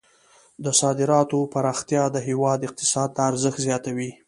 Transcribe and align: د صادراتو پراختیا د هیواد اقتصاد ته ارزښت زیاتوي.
د 0.63 0.65
صادراتو 0.79 1.39
پراختیا 1.53 2.03
د 2.11 2.17
هیواد 2.27 2.59
اقتصاد 2.67 3.09
ته 3.15 3.21
ارزښت 3.29 3.59
زیاتوي. 3.67 4.11